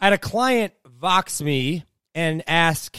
[0.00, 2.96] I had a client vox me and ask,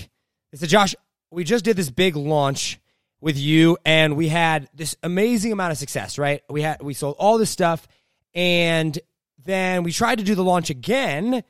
[0.51, 0.95] they said, Josh,
[1.31, 2.79] we just did this big launch
[3.21, 6.41] with you and we had this amazing amount of success, right?
[6.49, 7.87] We had we sold all this stuff
[8.33, 8.97] and
[9.43, 11.43] then we tried to do the launch again,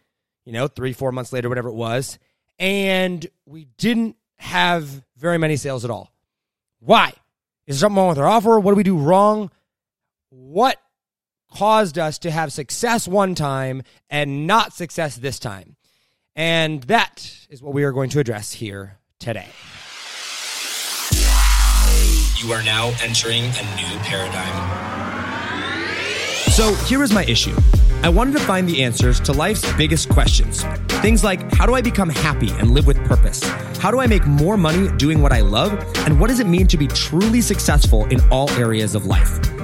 [0.46, 2.20] you know, 3 4 months later whatever it was,
[2.58, 6.12] and we didn't have very many sales at all.
[6.80, 7.14] Why?
[7.68, 8.60] Is there something wrong with our offer?
[8.60, 9.52] What do we do wrong?
[10.30, 10.82] What
[11.54, 15.76] caused us to have success one time and not success this time?
[16.36, 19.48] And that is what we are going to address here today.
[22.38, 24.90] You are now entering a new paradigm.
[26.52, 27.56] So here is my issue.
[28.02, 30.64] I wanted to find the answers to life's biggest questions.
[31.02, 33.44] Things like how do I become happy and live with purpose?
[33.78, 35.72] How do I make more money doing what I love?
[36.06, 39.59] And what does it mean to be truly successful in all areas of life?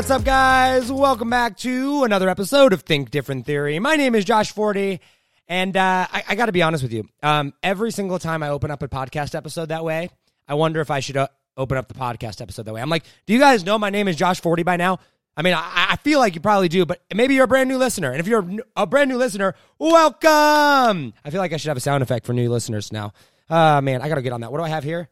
[0.00, 0.90] What's up, guys?
[0.90, 3.78] Welcome back to another episode of Think Different Theory.
[3.80, 4.98] My name is Josh Forti,
[5.46, 7.06] and uh, I, I got to be honest with you.
[7.22, 10.08] Um, every single time I open up a podcast episode that way,
[10.48, 12.80] I wonder if I should uh, open up the podcast episode that way.
[12.80, 15.00] I'm like, do you guys know my name is Josh Forti by now?
[15.36, 17.76] I mean, I, I feel like you probably do, but maybe you're a brand new
[17.76, 18.10] listener.
[18.10, 21.12] And if you're a brand new listener, welcome.
[21.22, 23.12] I feel like I should have a sound effect for new listeners now.
[23.50, 24.50] Uh, man, I got to get on that.
[24.50, 25.10] What do I have here?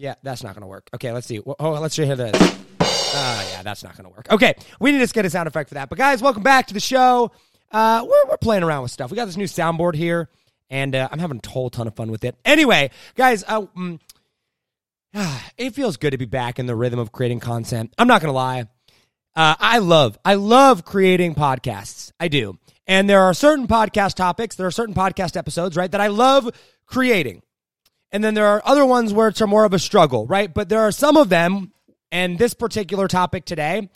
[0.00, 0.88] Yeah, that's not going to work.
[0.94, 1.40] Okay, let's see.
[1.46, 2.34] Oh, let's hear this.
[2.80, 4.32] Uh, yeah, that's not going to work.
[4.32, 5.90] Okay, we need to get a sound effect for that.
[5.90, 7.32] But guys, welcome back to the show.
[7.70, 9.10] Uh, we're, we're playing around with stuff.
[9.10, 10.30] We got this new soundboard here,
[10.70, 12.34] and uh, I'm having a whole ton of fun with it.
[12.46, 14.00] Anyway, guys, uh, mm,
[15.58, 17.92] it feels good to be back in the rhythm of creating content.
[17.98, 18.68] I'm not going to lie.
[19.36, 22.10] Uh, I love, I love creating podcasts.
[22.18, 22.58] I do.
[22.86, 26.50] And there are certain podcast topics, there are certain podcast episodes, right, that I love
[26.86, 27.42] creating.
[28.12, 30.52] And then there are other ones where it's more of a struggle, right?
[30.52, 31.72] But there are some of them
[32.10, 33.88] and this particular topic today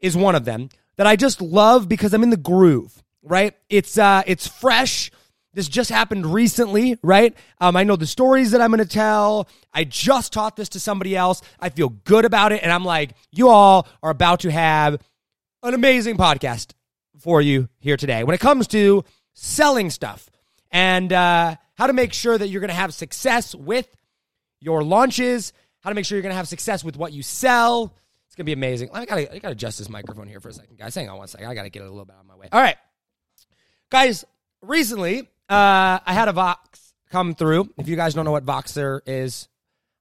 [0.00, 3.54] is one of them that I just love because I'm in the groove, right?
[3.68, 5.10] It's uh it's fresh.
[5.54, 7.34] This just happened recently, right?
[7.60, 9.48] Um, I know the stories that I'm going to tell.
[9.72, 11.40] I just taught this to somebody else.
[11.58, 12.62] I feel good about it.
[12.62, 15.02] And I'm like, you all are about to have
[15.62, 16.74] an amazing podcast
[17.18, 20.28] for you here today when it comes to selling stuff
[20.70, 23.88] and uh, how to make sure that you're going to have success with
[24.60, 27.94] your launches, how to make sure you're going to have success with what you sell.
[28.26, 28.90] It's going to be amazing.
[28.92, 30.94] I got to adjust this microphone here for a second, guys.
[30.94, 31.46] Hang on one second.
[31.46, 32.48] I got to get it a little bit out of my way.
[32.52, 32.76] All right,
[33.90, 34.24] guys.
[34.60, 37.72] Recently, uh, I had a Vox come through.
[37.78, 39.48] If you guys don't know what Voxer is,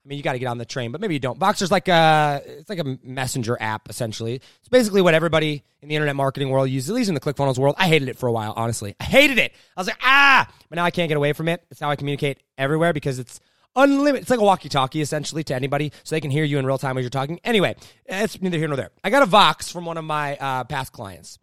[0.08, 1.38] I mean, you got to get on the train, but maybe you don't.
[1.38, 4.36] Voxer's like a it's like a messenger app essentially.
[4.36, 7.58] It's basically what everybody in the internet marketing world uses, at least in the ClickFunnels
[7.58, 7.76] world.
[7.78, 8.96] I hated it for a while, honestly.
[9.02, 9.52] I hated it.
[9.76, 11.62] I was like, ah, but now I can't get away from it.
[11.70, 13.42] It's how I communicate everywhere because it's
[13.76, 14.22] unlimited.
[14.22, 16.98] It's like a walkie-talkie essentially to anybody, so they can hear you in real time
[16.98, 17.42] as you're talking.
[17.44, 17.76] Anyway,
[18.06, 18.92] it's neither here nor there.
[19.04, 21.38] I got a Vox from one of my uh, past clients,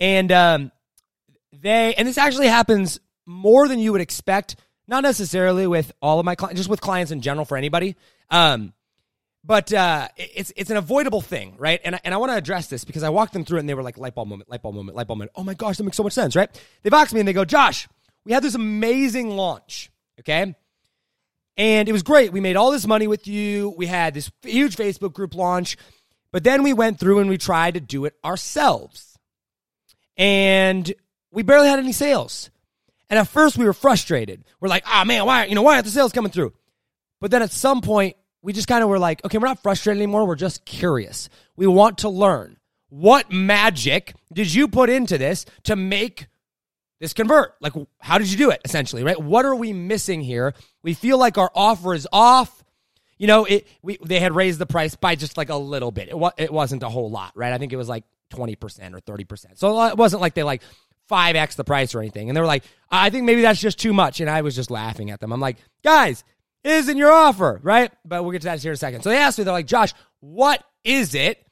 [0.00, 0.72] and um,
[1.52, 4.56] they and this actually happens more than you would expect.
[4.88, 7.96] Not necessarily with all of my clients, just with clients in general for anybody.
[8.30, 8.72] Um,
[9.46, 11.80] but uh, it's it's an avoidable thing, right?
[11.84, 13.68] And I, and I want to address this because I walked them through it and
[13.68, 15.32] they were like light bulb moment, light bulb moment, light bulb moment.
[15.36, 16.50] Oh my gosh, that makes so much sense, right?
[16.82, 17.88] They vox me and they go, Josh,
[18.24, 20.56] we had this amazing launch, okay?
[21.56, 22.32] And it was great.
[22.32, 23.72] We made all this money with you.
[23.78, 25.76] We had this huge Facebook group launch,
[26.32, 29.16] but then we went through and we tried to do it ourselves,
[30.16, 30.92] and
[31.30, 32.50] we barely had any sales.
[33.08, 34.44] And at first, we were frustrated.
[34.60, 36.52] We're like, "Ah, oh, man, why you know why aren't the sales coming through?"
[37.20, 40.02] But then at some point, we just kind of were like, "Okay, we're not frustrated
[40.02, 40.26] anymore.
[40.26, 41.28] We're just curious.
[41.56, 42.56] We want to learn
[42.88, 46.28] what magic did you put into this to make."
[47.00, 47.54] this convert?
[47.60, 49.20] Like, how did you do it essentially, right?
[49.20, 50.54] What are we missing here?
[50.82, 52.64] We feel like our offer is off.
[53.18, 56.08] You know, it we they had raised the price by just like a little bit.
[56.08, 57.52] It, wa- it wasn't a whole lot, right?
[57.52, 58.56] I think it was like 20%
[58.94, 59.58] or 30%.
[59.58, 60.62] So it wasn't like they like
[61.10, 62.28] 5x the price or anything.
[62.28, 64.20] And they were like, I think maybe that's just too much.
[64.20, 65.32] And I was just laughing at them.
[65.32, 66.24] I'm like, guys,
[66.64, 67.92] isn't your offer, right?
[68.04, 69.02] But we'll get to that here in a second.
[69.02, 71.44] So they asked me, they're like, Josh, what is it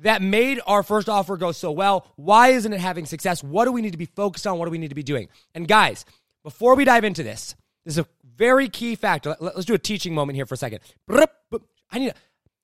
[0.00, 2.12] that made our first offer go so well?
[2.16, 3.42] Why isn't it having success?
[3.42, 4.58] What do we need to be focused on?
[4.58, 5.28] What do we need to be doing?
[5.54, 6.04] And guys,
[6.42, 7.54] before we dive into this,
[7.84, 9.36] this is a very key factor.
[9.40, 10.80] Let's do a teaching moment here for a second.
[11.08, 12.14] I need, to,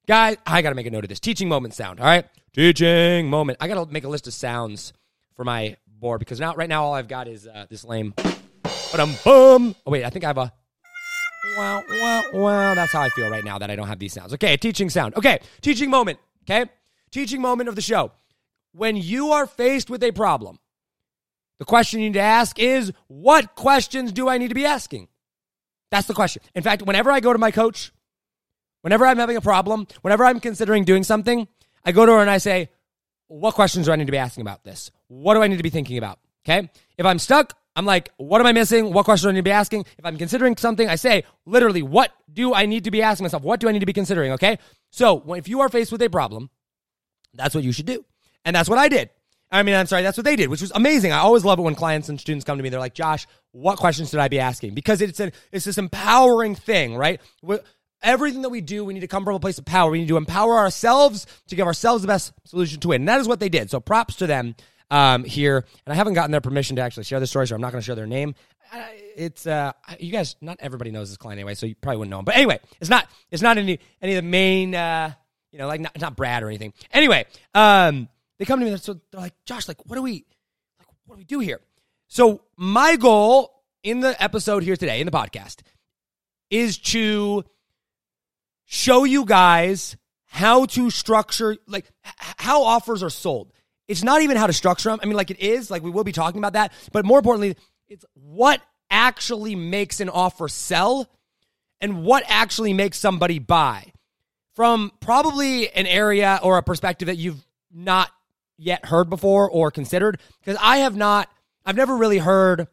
[0.06, 2.00] guys, I got to make a note of this teaching moment sound.
[2.00, 3.58] All right, teaching moment.
[3.60, 4.92] I got to make a list of sounds
[5.34, 8.14] for my because now, right now, all I've got is uh, this lame.
[8.92, 9.74] But I'm boom.
[9.86, 10.52] Oh wait, I think I have a.
[11.56, 12.74] Wow, wow, wow.
[12.74, 14.34] That's how I feel right now that I don't have these sounds.
[14.34, 15.16] Okay, teaching sound.
[15.16, 16.18] Okay, teaching moment.
[16.44, 16.70] Okay,
[17.10, 18.12] teaching moment of the show.
[18.72, 20.58] When you are faced with a problem,
[21.58, 25.08] the question you need to ask is, what questions do I need to be asking?
[25.90, 26.42] That's the question.
[26.54, 27.92] In fact, whenever I go to my coach,
[28.82, 31.48] whenever I'm having a problem, whenever I'm considering doing something,
[31.84, 32.70] I go to her and I say,
[33.30, 34.90] what questions do I need to be asking about this?
[35.06, 36.18] What do I need to be thinking about?
[36.44, 36.68] Okay.
[36.98, 38.92] If I'm stuck, I'm like, what am I missing?
[38.92, 39.84] What questions do I need to be asking?
[39.98, 43.44] If I'm considering something, I say, literally, what do I need to be asking myself?
[43.44, 44.32] What do I need to be considering?
[44.32, 44.58] Okay.
[44.90, 46.50] So if you are faced with a problem,
[47.32, 48.04] that's what you should do.
[48.44, 49.10] And that's what I did.
[49.52, 51.12] I mean, I'm sorry, that's what they did, which was amazing.
[51.12, 52.68] I always love it when clients and students come to me.
[52.68, 54.74] They're like, Josh, what questions should I be asking?
[54.74, 57.20] Because it's an, it's this empowering thing, right?
[58.02, 59.90] Everything that we do, we need to come from a place of power.
[59.90, 62.96] We need to empower ourselves to give ourselves the best solution to it.
[62.96, 63.70] And that is what they did.
[63.70, 64.54] So props to them
[64.90, 65.64] um, here.
[65.86, 67.82] And I haven't gotten their permission to actually share the story, so I'm not going
[67.82, 68.34] to share their name.
[69.16, 70.36] It's uh, you guys.
[70.40, 72.24] Not everybody knows this client anyway, so you probably wouldn't know him.
[72.24, 75.12] But anyway, it's not it's not any any of the main uh,
[75.50, 76.72] you know like not, not Brad or anything.
[76.92, 78.08] Anyway, um,
[78.38, 78.76] they come to me.
[78.76, 80.24] So they're like, Josh, like, what do we
[80.78, 80.88] like?
[81.06, 81.60] What do we do here?
[82.06, 85.62] So my goal in the episode here today in the podcast
[86.48, 87.44] is to
[88.70, 89.96] show you guys
[90.26, 93.52] how to structure like how offers are sold.
[93.88, 95.00] It's not even how to structure them.
[95.02, 97.56] I mean, like it is, like we will be talking about that, but more importantly,
[97.88, 101.10] it's what actually makes an offer sell
[101.80, 103.92] and what actually makes somebody buy
[104.54, 108.08] from probably an area or a perspective that you've not
[108.56, 111.28] yet heard before or considered because I have not
[111.66, 112.68] I've never really heard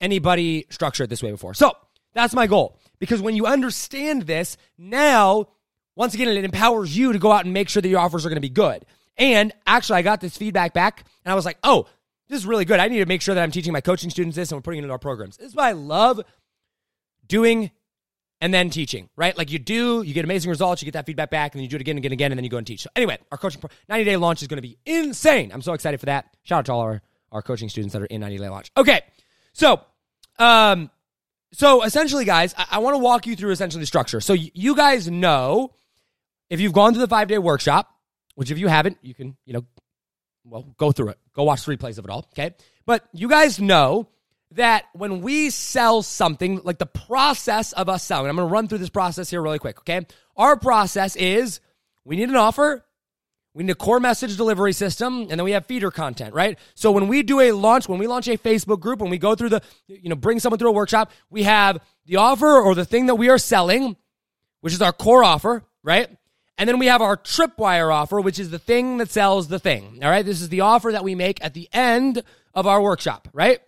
[0.00, 1.54] anybody structure it this way before.
[1.54, 1.76] So,
[2.14, 5.48] that's my goal because when you understand this, now
[5.96, 8.28] once again it empowers you to go out and make sure that your offers are
[8.28, 8.86] going to be good.
[9.16, 11.88] And actually, I got this feedback back and I was like, oh,
[12.28, 12.78] this is really good.
[12.78, 14.78] I need to make sure that I'm teaching my coaching students this and we're putting
[14.78, 15.36] it into our programs.
[15.36, 16.20] This is why I love
[17.26, 17.72] doing
[18.40, 19.36] and then teaching, right?
[19.36, 21.70] Like you do, you get amazing results, you get that feedback back, and then you
[21.70, 22.82] do it again and again and again, and then you go and teach.
[22.82, 25.50] So anyway, our coaching 90 day launch is going to be insane.
[25.52, 26.36] I'm so excited for that.
[26.44, 27.02] Shout out to all our,
[27.32, 28.70] our coaching students that are in 90 day launch.
[28.76, 29.00] Okay.
[29.54, 29.80] So,
[30.38, 30.88] um,
[31.52, 34.20] so essentially, guys, I, I want to walk you through essentially the structure.
[34.20, 35.74] So y- you guys know
[36.50, 37.88] if you've gone through the five day workshop,
[38.34, 39.64] which if you haven't, you can, you know,
[40.44, 41.18] well, go through it.
[41.34, 42.26] Go watch three plays of it all.
[42.32, 42.54] Okay.
[42.86, 44.08] But you guys know
[44.52, 48.68] that when we sell something, like the process of us selling, I'm going to run
[48.68, 49.78] through this process here really quick.
[49.80, 50.06] Okay.
[50.36, 51.60] Our process is
[52.04, 52.84] we need an offer.
[53.54, 56.58] We need a core message delivery system, and then we have feeder content, right?
[56.74, 59.34] So when we do a launch, when we launch a Facebook group, when we go
[59.34, 62.86] through the, you know, bring someone through a workshop, we have the offer or the
[62.86, 63.96] thing that we are selling,
[64.62, 66.08] which is our core offer, right?
[66.56, 69.98] And then we have our tripwire offer, which is the thing that sells the thing.
[70.02, 70.24] All right.
[70.24, 72.22] This is the offer that we make at the end
[72.54, 73.60] of our workshop, right?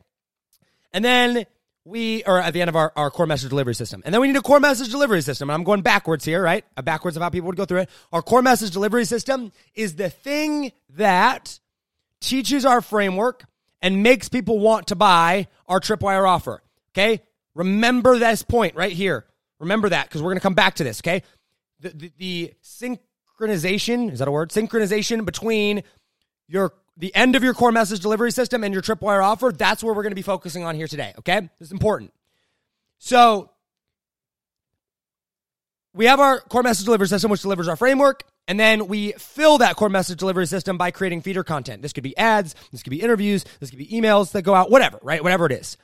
[0.93, 1.45] And then
[1.85, 4.03] we are at the end of our, our core message delivery system.
[4.05, 5.51] And then we need a core message delivery system.
[5.51, 6.65] And I'm going backwards here, right?
[6.77, 7.91] Uh, backwards of how people would go through it.
[8.13, 11.59] Our core message delivery system is the thing that
[12.21, 13.45] teaches our framework
[13.83, 16.63] and makes people want to buy our tripwire offer.
[16.93, 17.23] Okay.
[17.55, 19.27] Remember this point right here.
[19.59, 21.01] Remember that because we're going to come back to this.
[21.01, 21.23] Okay
[21.85, 24.51] the, the, the synchronization is that a word?
[24.51, 25.83] Synchronization between
[26.49, 29.53] your the end of your core message delivery system and your tripwire offer.
[29.53, 31.13] That's where we're going to be focusing on here today.
[31.19, 32.13] Okay, this is important.
[32.99, 33.51] So
[35.93, 38.25] we have our core message delivery system, which delivers our framework.
[38.47, 41.83] And then we fill that core message delivery system by creating feeder content.
[41.83, 44.71] This could be ads, this could be interviews, this could be emails that go out,
[44.71, 45.23] whatever, right?
[45.23, 45.79] Whatever it is.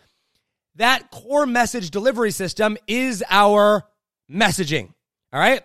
[0.76, 3.84] That core message delivery system is our
[4.30, 4.92] messaging.
[5.32, 5.62] All right.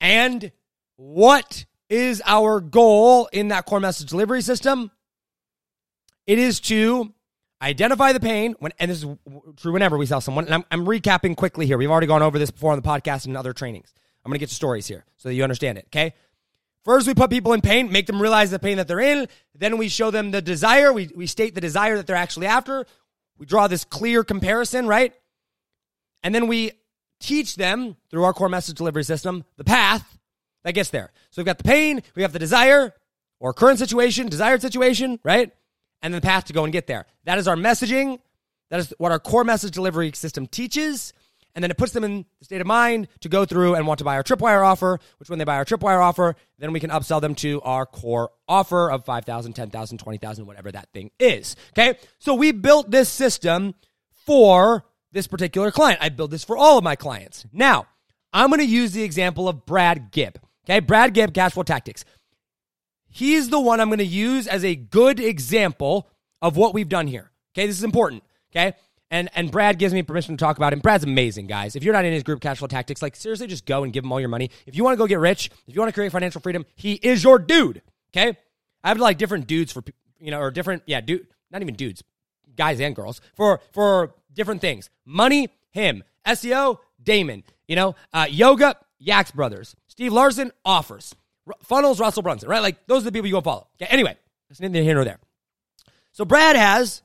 [0.00, 0.52] And
[0.96, 4.90] what is our goal in that core message delivery system?
[6.26, 7.12] It is to
[7.60, 9.16] identify the pain when, and this is
[9.56, 10.44] true whenever we sell someone.
[10.44, 11.76] And I'm, I'm recapping quickly here.
[11.76, 13.92] We've already gone over this before on the podcast and other trainings.
[14.24, 15.86] I'm going to get to stories here so that you understand it.
[15.88, 16.14] Okay.
[16.84, 19.28] First, we put people in pain, make them realize the pain that they're in.
[19.54, 20.92] Then we show them the desire.
[20.92, 22.86] We, we state the desire that they're actually after.
[23.36, 25.12] We draw this clear comparison, right?
[26.22, 26.72] And then we
[27.18, 30.18] teach them through our core message delivery system the path
[30.64, 31.12] that gets there.
[31.30, 32.94] So we've got the pain, we have the desire
[33.38, 35.50] or current situation, desired situation, right?
[36.02, 37.06] And then the path to go and get there.
[37.24, 38.18] That is our messaging.
[38.70, 41.12] That is what our core message delivery system teaches.
[41.54, 43.98] And then it puts them in the state of mind to go through and want
[43.98, 46.90] to buy our tripwire offer, which when they buy our tripwire offer, then we can
[46.90, 51.56] upsell them to our core offer of 5,000, 10,000, 20,000, whatever that thing is.
[51.76, 51.98] Okay.
[52.18, 53.74] So we built this system
[54.26, 55.98] for this particular client.
[56.00, 57.44] I build this for all of my clients.
[57.52, 57.86] Now,
[58.32, 60.38] I'm going to use the example of Brad Gibb.
[60.70, 62.04] Okay, Brad Gibb, Cashflow Tactics.
[63.08, 66.08] he's the one I'm going to use as a good example
[66.40, 67.32] of what we've done here.
[67.52, 68.22] Okay, this is important.
[68.52, 68.74] Okay.
[69.10, 70.78] And and Brad gives me permission to talk about him.
[70.78, 71.74] Brad's amazing, guys.
[71.74, 74.04] If you're not in his group, Cash Flow Tactics, like seriously, just go and give
[74.04, 74.52] him all your money.
[74.64, 76.92] If you want to go get rich, if you want to create financial freedom, he
[76.94, 77.82] is your dude.
[78.14, 78.38] Okay,
[78.84, 79.82] I have like different dudes for
[80.20, 82.04] you know, or different yeah, dude, not even dudes,
[82.54, 84.88] guys and girls for for different things.
[85.04, 86.04] Money, him.
[86.24, 87.42] SEO, Damon.
[87.66, 89.74] You know, uh, yoga, Yaks Brothers.
[89.88, 91.14] Steve Larsen offers.
[91.48, 92.48] R- funnels, Russell Brunson.
[92.48, 93.66] Right, like those are the people you go follow.
[93.80, 94.16] Okay, anyway,
[94.48, 95.18] that's neither here nor there.
[96.12, 97.02] So Brad has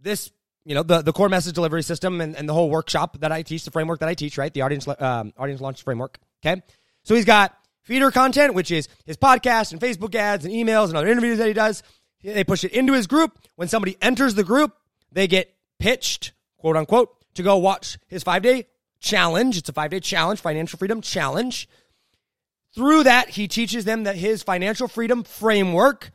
[0.00, 0.30] this
[0.64, 3.42] you know the, the core message delivery system and, and the whole workshop that I
[3.42, 4.52] teach, the framework that I teach, right?
[4.52, 6.18] The audience um, audience launch framework.
[6.44, 6.62] Okay,
[7.02, 10.96] so he's got feeder content, which is his podcast and Facebook ads and emails and
[10.96, 11.82] other interviews that he does.
[12.22, 13.38] They push it into his group.
[13.56, 14.74] When somebody enters the group,
[15.12, 18.66] they get pitched, quote unquote, to go watch his five day
[19.06, 19.56] challenge.
[19.56, 21.68] It's a five day challenge, financial freedom challenge.
[22.74, 26.12] Through that, he teaches them that his financial freedom framework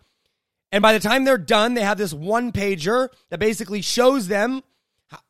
[0.71, 4.63] and by the time they're done, they have this one pager that basically shows them,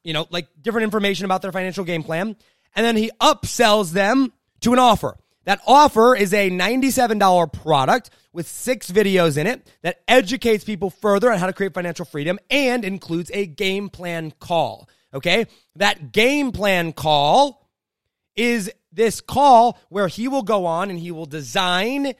[0.04, 2.36] you know, like different information about their financial game plan.
[2.76, 5.18] And then he upsells them to an offer.
[5.46, 11.32] That offer is a $97 product with six videos in it that educates people further
[11.32, 14.88] on how to create financial freedom and includes a game plan call.
[15.14, 15.48] Okay.
[15.76, 17.70] That game plan call
[18.36, 22.14] is this call where he will go on and he will design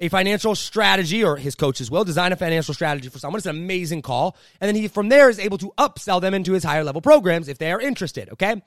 [0.00, 3.38] a financial strategy, or his coaches will design a financial strategy for someone.
[3.38, 4.36] It's an amazing call.
[4.60, 7.46] And then he, from there, is able to upsell them into his higher level programs
[7.46, 8.28] if they are interested.
[8.30, 8.60] Okay.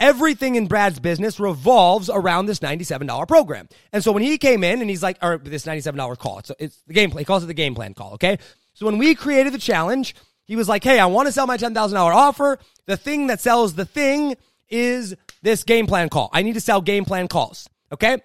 [0.00, 3.68] Everything in Brad's business revolves around this $97 program.
[3.92, 6.82] And so when he came in and he's like, or this $97 call, it's, it's
[6.88, 8.14] the game plan, he calls it the game plan call.
[8.14, 8.38] Okay.
[8.74, 11.56] So when we created the challenge, he was like, Hey, I want to sell my
[11.56, 12.58] $10,000 offer.
[12.86, 14.36] The thing that sells the thing
[14.68, 16.30] is this game plan call.
[16.32, 17.68] I need to sell game plan calls.
[17.92, 18.18] Okay.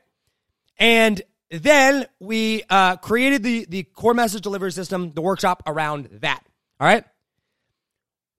[0.78, 6.44] And then we uh, created the, the core message delivery system, the workshop around that.
[6.80, 7.04] All right.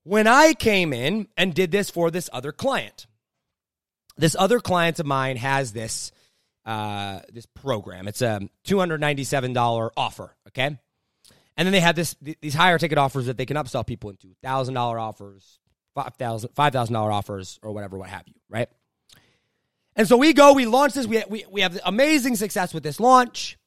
[0.05, 3.07] When I came in and did this for this other client,
[4.17, 6.13] this other client of mine has this
[6.65, 8.09] uh, this program.
[8.09, 10.35] It's a two hundred ninety seven dollar offer.
[10.49, 10.79] Okay,
[11.59, 14.29] and then they have this these higher ticket offers that they can upsell people into
[14.43, 15.59] thousand dollar offers,
[15.95, 18.35] five thousand five thousand dollar offers, or whatever, what have you.
[18.49, 18.69] Right.
[19.97, 23.01] And so we go, we launch this, we, we, we have amazing success with this
[23.01, 23.59] launch.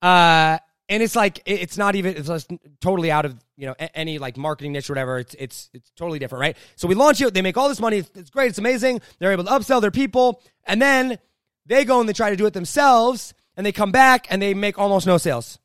[0.00, 2.46] Uh, and it's like it's not even it's
[2.80, 5.18] totally out of you know any like marketing niche or whatever.
[5.18, 6.56] It's it's it's totally different, right?
[6.76, 8.04] So we launch it, they make all this money.
[8.14, 9.00] It's great, it's amazing.
[9.18, 11.18] They're able to upsell their people, and then
[11.66, 14.54] they go and they try to do it themselves, and they come back and they
[14.54, 15.58] make almost no sales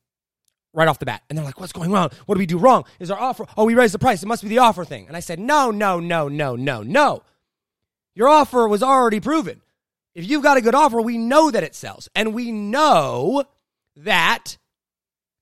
[0.76, 1.24] right off the bat.
[1.30, 2.10] And they're like, "What's going wrong?
[2.26, 2.86] What do we do wrong?
[3.00, 3.46] Is our offer?
[3.58, 4.22] Oh, we raised the price.
[4.22, 7.24] It must be the offer thing." And I said, "No, no, no, no, no, no.
[8.14, 9.62] Your offer was already proven.
[10.14, 12.08] If you've got a good offer, we know that it sells.
[12.16, 13.44] And we know
[13.98, 14.58] that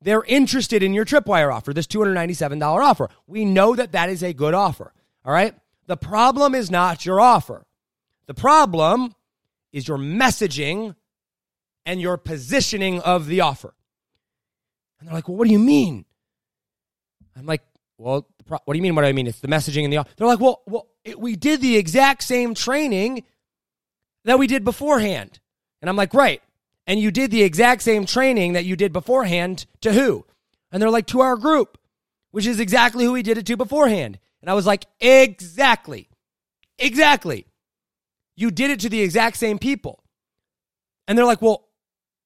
[0.02, 3.10] they're interested in your Tripwire offer, this $297 offer.
[3.28, 4.92] We know that that is a good offer.
[5.24, 5.56] All right.
[5.86, 7.66] The problem is not your offer.
[8.26, 9.14] The problem
[9.72, 10.96] is your messaging
[11.86, 13.76] and your positioning of the offer.
[15.04, 16.06] And they're like, well, what do you mean?
[17.36, 17.62] I'm like,
[17.98, 18.96] well, what do you mean?
[18.96, 19.28] What do I mean?
[19.28, 20.06] It's the messaging and the.
[20.16, 23.26] They're like, well, well, it, we did the exact same training
[24.24, 25.42] that we did beforehand.
[25.82, 26.42] And I'm like, right.
[26.88, 30.26] And you did the exact same training that you did beforehand to who?
[30.72, 31.78] And they're like, to our group,
[32.32, 34.20] which is exactly who we did it to beforehand.
[34.40, 36.08] And I was like, exactly.
[36.80, 37.46] Exactly.
[38.38, 40.02] You did it to the exact same people.
[41.10, 41.68] And they're like, well,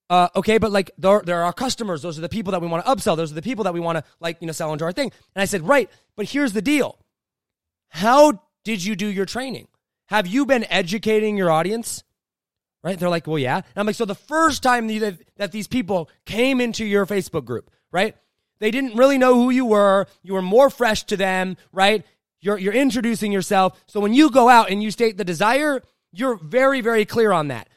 [0.10, 2.02] uh, okay, but like they're, they're our customers.
[2.02, 3.18] Those are the people that we want to upsell.
[3.18, 5.12] Those are the people that we want to like, you know, sell into our thing.
[5.36, 6.98] And I said, right, but here's the deal.
[7.90, 9.68] How did you do your training?
[10.08, 12.04] Have you been educating your audience?
[12.84, 12.98] Right?
[12.98, 13.58] They're like, well, yeah.
[13.58, 17.44] And I'm like, so the first time that, that these people came into your Facebook
[17.44, 18.16] group, right?
[18.60, 20.08] They didn't really know who you were.
[20.24, 22.06] You were more fresh to them, right?
[22.40, 23.78] You're, you're introducing yourself.
[23.88, 25.82] So when you go out and you state the desire,
[26.14, 27.68] you're very, very clear on that.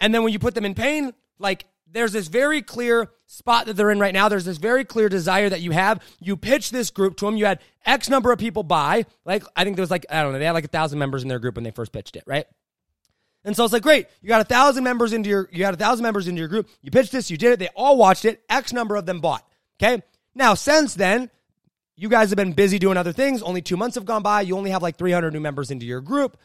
[0.00, 3.74] And then when you put them in pain, like there's this very clear spot that
[3.74, 4.28] they're in right now.
[4.28, 6.02] There's this very clear desire that you have.
[6.20, 7.36] You pitch this group to them.
[7.36, 9.06] You had X number of people buy.
[9.24, 11.22] Like, I think there was like, I don't know, they had like a thousand members
[11.22, 12.46] in their group when they first pitched it, right?
[13.44, 15.76] And so it's like, great, you got a thousand members into your, you got a
[15.76, 16.68] thousand members into your group.
[16.82, 17.58] You pitched this, you did it.
[17.58, 18.42] They all watched it.
[18.48, 19.46] X number of them bought.
[19.80, 20.02] Okay.
[20.34, 21.30] Now, since then,
[21.94, 23.42] you guys have been busy doing other things.
[23.42, 24.42] Only two months have gone by.
[24.42, 26.36] You only have like 300 new members into your group.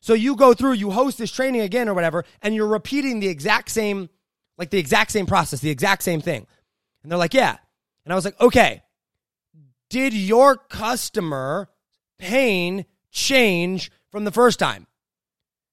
[0.00, 3.28] So you go through, you host this training again or whatever, and you're repeating the
[3.28, 4.10] exact same
[4.58, 6.46] like the exact same process, the exact same thing.
[7.02, 7.56] And they're like, yeah.
[8.04, 8.82] And I was like, okay,
[9.88, 11.68] did your customer
[12.18, 14.86] pain change from the first time?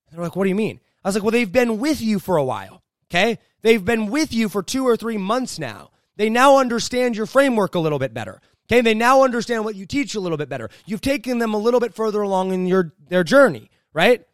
[0.07, 0.79] And they're like, what do you mean?
[1.03, 2.83] I was like, well, they've been with you for a while.
[3.11, 3.39] Okay.
[3.61, 5.89] They've been with you for two or three months now.
[6.17, 8.39] They now understand your framework a little bit better.
[8.67, 10.69] Okay, they now understand what you teach a little bit better.
[10.85, 14.25] You've taken them a little bit further along in your their journey, right?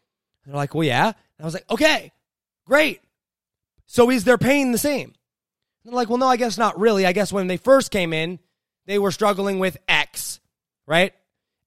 [0.44, 1.06] They're like, well, yeah.
[1.06, 2.12] And I was like, okay,
[2.64, 3.00] great.
[3.92, 5.08] So is their pain the same?
[5.84, 7.04] And they're like, well, no, I guess not really.
[7.04, 8.38] I guess when they first came in,
[8.86, 10.40] they were struggling with X,
[10.86, 11.12] right?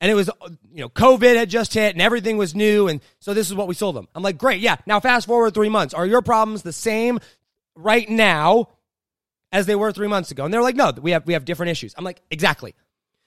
[0.02, 0.32] And it was,
[0.74, 2.88] you know, COVID had just hit and everything was new.
[2.88, 4.08] And so this is what we sold them.
[4.16, 4.60] I'm like, great.
[4.60, 4.78] Yeah.
[4.88, 5.94] Now, fast forward three months.
[5.94, 7.20] Are your problems the same
[7.76, 8.70] right now
[9.52, 10.46] as they were three months ago?
[10.46, 11.94] And they're like, no, we have, we have different issues.
[11.96, 12.74] I'm like, exactly.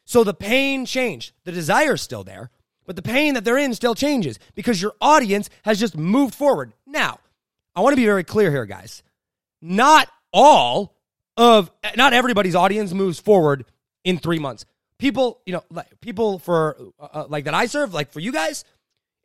[0.07, 1.35] So the pain changed.
[1.45, 2.50] The desire's still there,
[2.85, 6.73] but the pain that they're in still changes because your audience has just moved forward.
[6.85, 7.21] Now,
[7.78, 9.04] I want to be very clear here, guys.
[9.62, 10.97] Not all
[11.37, 13.66] of, not everybody's audience moves forward
[14.02, 14.64] in three months.
[14.99, 18.32] People, you know, like people for uh, uh, like that I serve, like for you
[18.32, 18.64] guys,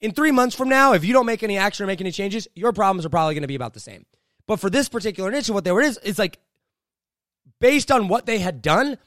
[0.01, 2.47] in three months from now, if you don't make any action or make any changes,
[2.53, 4.05] your problems are probably going to be about the same.
[4.45, 6.37] But for this particular niche, what they were is, it's like
[7.59, 8.99] based on what they had done,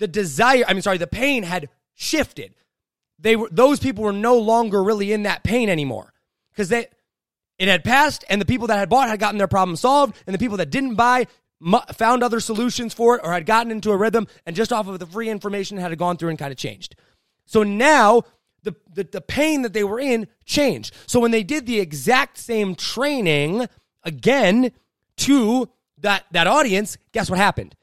[0.00, 2.56] the desire, I mean, sorry, the pain had shifted.
[3.20, 6.12] They were, those people were no longer really in that pain anymore
[6.50, 6.88] because they,
[7.60, 10.34] it had passed and the people that had bought had gotten their problem solved and
[10.34, 11.26] the people that didn't buy
[11.92, 14.98] found other solutions for it or had gotten into a rhythm and just off of
[14.98, 16.96] the free information had gone through and kind of changed.
[17.44, 18.22] So now
[18.62, 20.94] the, the, the pain that they were in changed.
[21.06, 23.68] So when they did the exact same training
[24.04, 24.72] again
[25.18, 27.76] to that, that audience, guess what happened?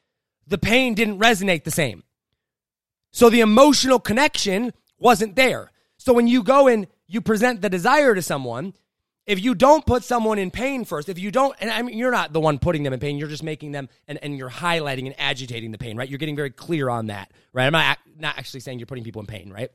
[0.48, 2.02] The pain didn't resonate the same.
[3.12, 5.70] So the emotional connection wasn't there.
[5.98, 8.74] So when you go and you present the desire to someone,
[9.28, 12.10] if you don't put someone in pain first, if you don't, and I mean, you're
[12.10, 15.04] not the one putting them in pain, you're just making them and, and you're highlighting
[15.04, 16.08] and agitating the pain, right?
[16.08, 17.66] You're getting very clear on that, right?
[17.66, 19.68] I'm not, not actually saying you're putting people in pain, right?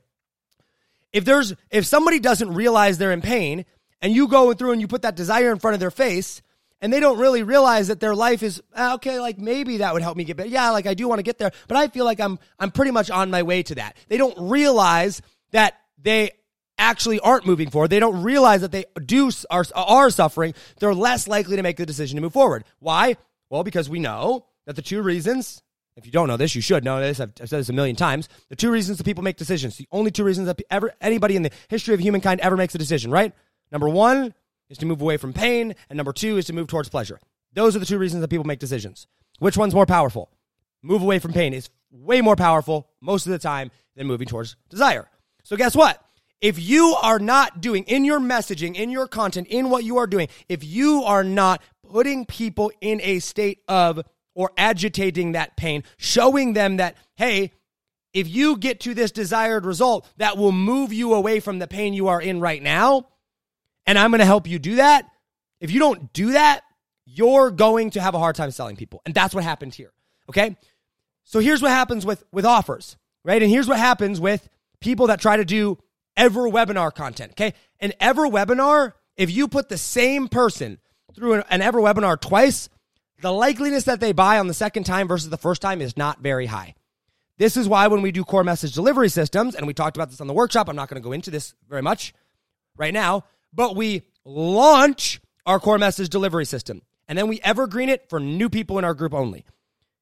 [1.12, 3.64] If there's, if somebody doesn't realize they're in pain
[4.02, 6.42] and you go through and you put that desire in front of their face
[6.80, 10.02] and they don't really realize that their life is, ah, okay, like maybe that would
[10.02, 10.48] help me get better.
[10.48, 12.90] Yeah, like I do want to get there, but I feel like I'm, I'm pretty
[12.90, 13.96] much on my way to that.
[14.08, 16.32] They don't realize that they
[16.78, 21.28] actually aren't moving forward, they don't realize that they do are, are suffering, they're less
[21.28, 22.64] likely to make the decision to move forward.
[22.78, 23.16] Why?
[23.50, 25.62] Well, because we know that the two reasons,
[25.96, 27.20] if you don't know this, you should know this.
[27.20, 28.28] I've, I've said this a million times.
[28.48, 31.42] The two reasons that people make decisions, the only two reasons that ever anybody in
[31.42, 33.32] the history of humankind ever makes a decision, right?
[33.70, 34.34] Number one
[34.68, 37.20] is to move away from pain, and number two is to move towards pleasure.
[37.52, 39.06] Those are the two reasons that people make decisions.
[39.38, 40.30] Which one's more powerful?
[40.82, 44.56] Move away from pain is way more powerful most of the time than moving towards
[44.68, 45.08] desire.
[45.44, 46.03] So guess what?
[46.44, 50.06] If you are not doing in your messaging, in your content, in what you are
[50.06, 54.00] doing, if you are not putting people in a state of
[54.34, 57.52] or agitating that pain, showing them that, hey,
[58.12, 61.94] if you get to this desired result, that will move you away from the pain
[61.94, 63.08] you are in right now.
[63.86, 65.06] And I'm going to help you do that.
[65.60, 66.60] If you don't do that,
[67.06, 69.00] you're going to have a hard time selling people.
[69.06, 69.94] And that's what happened here.
[70.28, 70.58] Okay.
[71.22, 73.40] So here's what happens with, with offers, right?
[73.40, 74.46] And here's what happens with
[74.82, 75.78] people that try to do
[76.16, 77.32] EverWebinar content.
[77.32, 77.54] Okay.
[77.80, 80.78] An EverWebinar, if you put the same person
[81.14, 82.68] through an, an EverWebinar twice,
[83.20, 86.20] the likeliness that they buy on the second time versus the first time is not
[86.20, 86.74] very high.
[87.36, 90.20] This is why when we do core message delivery systems, and we talked about this
[90.20, 92.14] on the workshop, I'm not going to go into this very much
[92.76, 98.08] right now, but we launch our core message delivery system and then we evergreen it
[98.08, 99.44] for new people in our group only.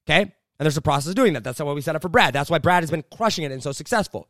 [0.07, 0.21] Okay.
[0.21, 1.45] And there's a process of doing that.
[1.45, 2.33] That's why we set up for Brad.
[2.33, 4.29] That's why Brad has been crushing it and so successful.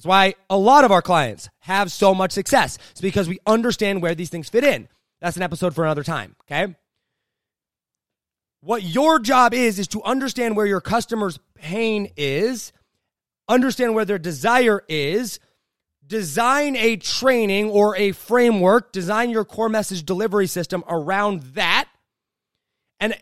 [0.00, 2.78] That's why a lot of our clients have so much success.
[2.92, 4.88] It's because we understand where these things fit in.
[5.20, 6.74] That's an episode for another time, okay?
[8.62, 12.72] What your job is, is to understand where your customer's pain is,
[13.46, 15.38] understand where their desire is,
[16.06, 21.90] design a training or a framework, design your core message delivery system around that,
[23.00, 23.14] and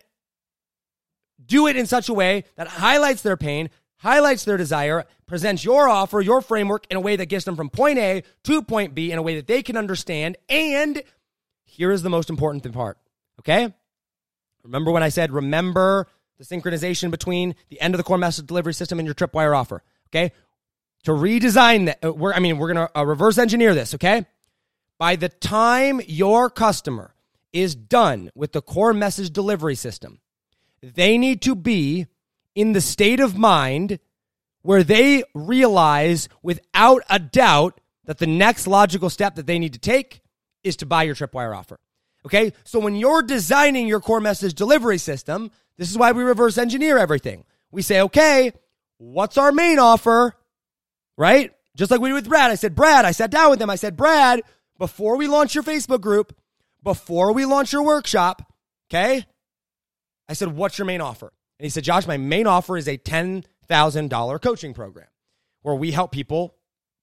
[1.45, 5.89] do it in such a way that highlights their pain, highlights their desire, presents your
[5.89, 9.13] offer, your framework in a way that gets them from point A to point B
[9.13, 10.37] in a way that they can understand.
[10.49, 11.03] And
[11.65, 12.99] here is the most important part,
[13.41, 13.75] okay?
[14.65, 16.09] Remember when I said, remember
[16.39, 19.83] the synchronization between the end of the core message delivery system and your tripwire offer,
[20.11, 20.33] okay?
[21.05, 24.27] To redesign that, uh, we're, I mean, we're gonna uh, reverse engineer this, okay?
[24.99, 27.15] By the time your customer
[27.53, 30.21] is done with the core message delivery system,
[30.83, 32.07] they need to be
[32.59, 34.01] in the state of mind
[34.63, 39.79] where they realize without a doubt that the next logical step that they need to
[39.79, 40.21] take
[40.65, 41.79] is to buy your tripwire offer.
[42.27, 42.53] Okay?
[42.65, 46.99] So when you're designing your core message delivery system, this is why we reverse engineer
[46.99, 47.45] everything.
[47.71, 48.51] We say, okay,
[48.97, 50.35] what's our main offer?
[51.17, 51.53] Right?
[51.77, 52.51] Just like we did with Brad.
[52.51, 53.71] I said, Brad, I sat down with him.
[53.71, 54.43] I said, Brad,
[54.81, 56.37] before we launch your Facebook group,
[56.83, 58.53] before we launch your workshop,
[58.91, 59.25] okay?
[60.29, 61.33] I said, what's your main offer?
[61.59, 65.09] And he said, Josh, my main offer is a $10,000 coaching program
[65.63, 66.55] where we help people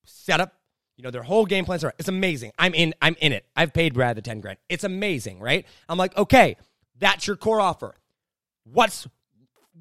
[0.06, 0.54] set up,
[0.96, 1.84] you know, their whole game plans.
[2.00, 2.54] It's amazing.
[2.58, 3.46] I'm in, I'm in it.
[3.56, 4.58] I've paid Brad the 10 grand.
[4.70, 5.65] It's amazing, right?
[5.89, 6.56] I'm like, okay,
[6.98, 7.96] that's your core offer.
[8.63, 9.08] What's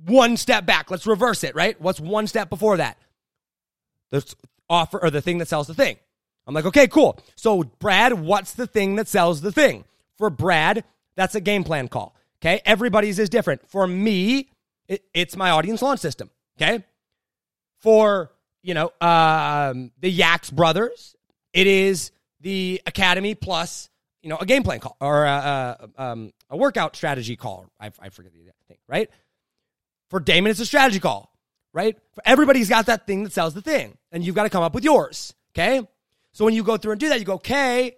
[0.06, 0.90] one step back?
[0.90, 1.80] Let's reverse it, right?
[1.80, 2.98] What's one step before that?
[4.10, 4.34] The
[4.68, 5.96] offer or the thing that sells the thing.
[6.46, 7.18] I'm like, okay, cool.
[7.36, 9.84] So, Brad, what's the thing that sells the thing?
[10.18, 10.84] For Brad,
[11.16, 12.14] that's a game plan call.
[12.40, 12.60] Okay.
[12.66, 13.66] Everybody's is different.
[13.70, 14.50] For me,
[14.88, 16.30] it, it's my audience launch system.
[16.60, 16.84] Okay.
[17.80, 18.30] For,
[18.62, 21.16] you know, um, the Yaks brothers,
[21.52, 23.90] it is the Academy plus,
[24.22, 27.66] you know, a game plan call or a, a, um, a workout strategy call.
[27.80, 29.10] I, I forget the thing, right?
[30.10, 31.30] For Damon, it's a strategy call,
[31.72, 31.96] right?
[32.12, 34.74] For everybody's got that thing that sells the thing, and you've got to come up
[34.74, 35.34] with yours.
[35.52, 35.86] Okay.
[36.32, 37.96] So when you go through and do that, you go, okay,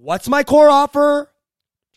[0.00, 1.30] what's my core offer?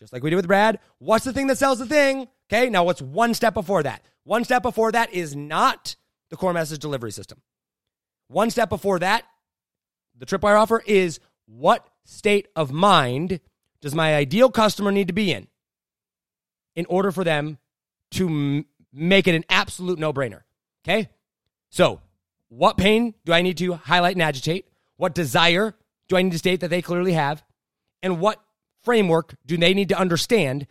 [0.02, 0.80] Just like we did with Brad.
[0.98, 2.26] What's the thing that sells the thing?
[2.52, 4.02] Okay, now what's one step before that?
[4.24, 5.94] One step before that is not
[6.28, 7.40] the core message delivery system.
[8.26, 9.22] One step before that,
[10.18, 13.38] the tripwire offer is what state of mind
[13.80, 15.46] does my ideal customer need to be in
[16.74, 17.58] in order for them
[18.10, 20.40] to m- make it an absolute no brainer?
[20.84, 21.10] Okay,
[21.70, 22.00] so
[22.48, 24.66] what pain do I need to highlight and agitate?
[24.96, 25.76] What desire
[26.08, 27.44] do I need to state that they clearly have?
[28.02, 28.42] And what
[28.82, 30.66] framework do they need to understand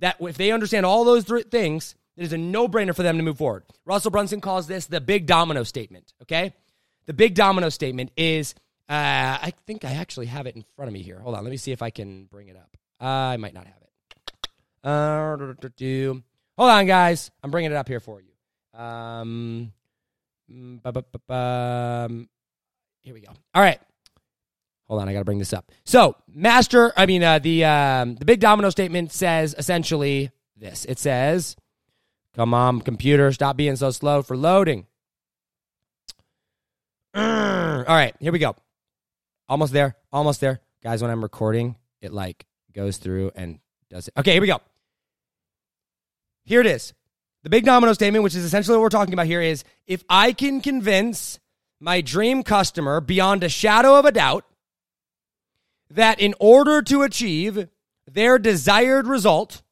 [0.00, 3.16] that if they understand all those th- things, it is a no brainer for them
[3.16, 3.64] to move forward.
[3.84, 6.12] Russell Brunson calls this the big domino statement.
[6.22, 6.54] Okay.
[7.06, 8.54] The big domino statement is,
[8.88, 11.18] uh, I think I actually have it in front of me here.
[11.18, 11.44] Hold on.
[11.44, 12.76] Let me see if I can bring it up.
[13.00, 14.48] Uh, I might not have it.
[14.82, 15.36] Uh,
[16.56, 17.30] hold on, guys.
[17.42, 18.78] I'm bringing it up here for you.
[18.78, 19.72] Um,
[20.50, 20.80] mm,
[21.30, 22.28] um,
[23.02, 23.32] here we go.
[23.54, 23.80] All right.
[24.88, 25.70] Hold on, I got to bring this up.
[25.84, 30.84] So, master, I mean, uh, the um, the big domino statement says essentially this.
[30.84, 31.56] It says,
[32.34, 34.86] "Come on, computer, stop being so slow for loading."
[37.14, 38.56] All right, here we go.
[39.48, 41.00] Almost there, almost there, guys.
[41.00, 42.44] When I'm recording, it like
[42.74, 44.14] goes through and does it.
[44.18, 44.60] Okay, here we go.
[46.44, 46.92] Here it is.
[47.42, 50.32] The big domino statement, which is essentially what we're talking about here, is if I
[50.32, 51.38] can convince
[51.80, 54.44] my dream customer beyond a shadow of a doubt
[55.90, 57.68] that in order to achieve
[58.10, 59.62] their desired result,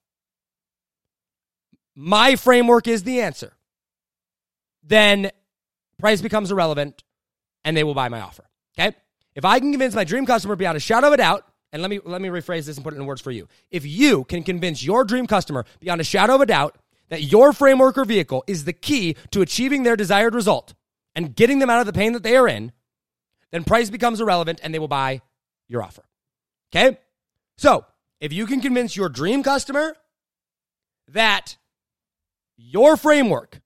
[1.95, 3.55] my framework is the answer,
[4.83, 5.31] then
[5.99, 7.03] price becomes irrelevant
[7.65, 8.45] and they will buy my offer.
[8.79, 8.97] Okay?
[9.35, 11.91] If I can convince my dream customer beyond a shadow of a doubt, and let
[11.91, 13.49] me let me rephrase this and put it in words for you.
[13.71, 16.77] If you can convince your dream customer beyond a shadow of a doubt
[17.09, 20.75] that your framework or vehicle is the key to achieving their desired result
[21.15, 22.73] and getting them out of the pain that they are in,
[23.53, 25.23] then price becomes irrelevant and they will buy
[25.69, 26.05] your offer.
[26.75, 26.99] Okay?
[27.57, 27.85] So,
[28.21, 29.97] if you can convince your dream customer
[31.09, 31.57] that
[32.57, 33.61] your framework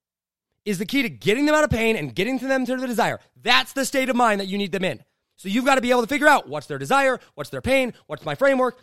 [0.64, 2.86] is the key to getting them out of pain and getting to them to the
[2.86, 5.02] desire, that's the state of mind that you need them in.
[5.36, 7.92] So, you've got to be able to figure out what's their desire, what's their pain,
[8.06, 8.78] what's my framework.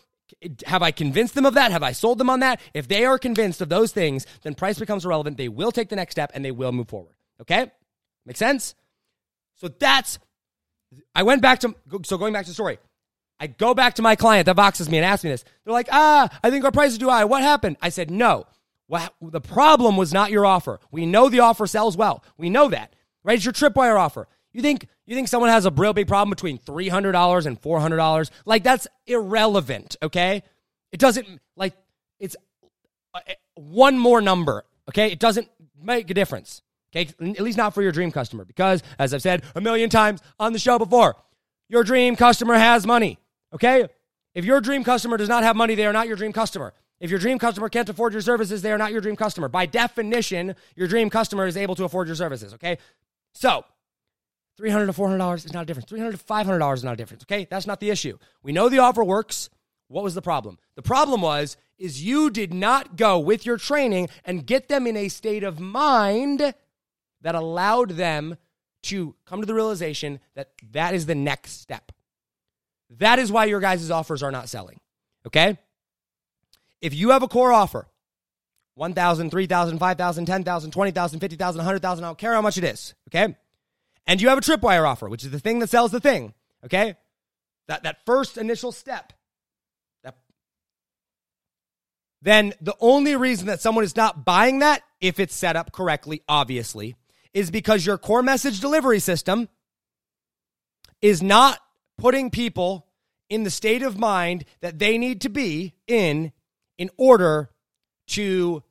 [0.65, 1.71] Have I convinced them of that?
[1.71, 2.59] Have I sold them on that?
[2.73, 5.37] If they are convinced of those things, then price becomes irrelevant.
[5.37, 7.15] They will take the next step and they will move forward.
[7.41, 7.71] Okay?
[8.25, 8.73] Make sense?
[9.55, 10.19] So that's,
[11.13, 12.79] I went back to, so going back to the story,
[13.43, 15.43] I go back to my client that voxes me and asks me this.
[15.65, 17.25] They're like, ah, I think our price is too high.
[17.25, 17.75] What happened?
[17.81, 18.47] I said, no.
[18.87, 20.79] What, the problem was not your offer.
[20.91, 22.23] We know the offer sells well.
[22.37, 23.35] We know that, right?
[23.35, 24.29] It's your tripwire offer.
[24.53, 27.59] You think you think someone has a real big problem between three hundred dollars and
[27.59, 28.31] four hundred dollars?
[28.45, 29.97] Like that's irrelevant.
[30.01, 30.43] Okay,
[30.91, 31.27] it doesn't
[31.57, 31.73] like
[32.19, 32.35] it's
[33.13, 33.19] uh,
[33.55, 34.63] one more number.
[34.89, 35.49] Okay, it doesn't
[35.81, 36.61] make a difference.
[36.95, 40.21] Okay, at least not for your dream customer because, as I've said a million times
[40.39, 41.15] on the show before,
[41.67, 43.17] your dream customer has money.
[43.53, 43.87] Okay?
[44.33, 46.73] If your dream customer does not have money, they are not your dream customer.
[46.99, 49.49] If your dream customer can't afford your services, they are not your dream customer.
[49.49, 52.77] By definition, your dream customer is able to afford your services, okay?
[53.33, 53.65] So,
[54.57, 55.89] 300 to $400 is not a difference.
[55.89, 57.47] 300 to $500 is not a difference, okay?
[57.49, 58.17] That's not the issue.
[58.41, 59.49] We know the offer works.
[59.87, 60.57] What was the problem?
[60.75, 64.95] The problem was is you did not go with your training and get them in
[64.95, 66.53] a state of mind
[67.21, 68.37] that allowed them
[68.83, 71.91] to come to the realization that that is the next step.
[72.99, 74.79] That is why your guys' offers are not selling.
[75.25, 75.57] Okay?
[76.81, 77.87] If you have a core offer,
[78.75, 82.93] 1,000, 3,000, 5,000, 10,000, 20,000, 50,000, 100,000, I don't care how much it is.
[83.09, 83.35] Okay?
[84.05, 86.33] And you have a tripwire offer, which is the thing that sells the thing.
[86.65, 86.95] Okay?
[87.67, 89.13] That, that first initial step.
[90.03, 90.17] That,
[92.21, 96.21] then the only reason that someone is not buying that, if it's set up correctly,
[96.27, 96.95] obviously,
[97.33, 99.49] is because your core message delivery system
[101.01, 101.59] is not
[101.97, 102.87] putting people
[103.29, 106.31] in the state of mind that they need to be in
[106.77, 107.49] in order
[108.07, 108.63] to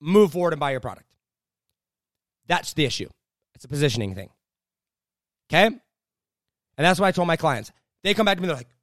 [0.00, 1.14] move forward and buy your product.
[2.46, 3.08] That's the issue.
[3.54, 4.30] It's a positioning thing.
[5.48, 5.66] Okay?
[5.66, 5.80] And
[6.76, 7.70] that's why I told my clients.
[8.02, 8.74] They come back to me, they're like,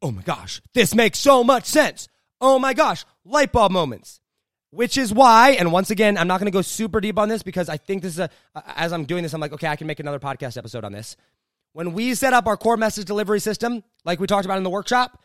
[0.00, 2.08] oh my gosh, this makes so much sense.
[2.40, 4.20] Oh my gosh, light bulb moments.
[4.70, 7.44] Which is why, and once again, I'm not going to go super deep on this
[7.44, 8.30] because I think this is a,
[8.76, 11.16] as I'm doing this, I'm like, okay, I can make another podcast episode on this.
[11.74, 14.70] When we set up our core message delivery system, like we talked about in the
[14.70, 15.20] workshop,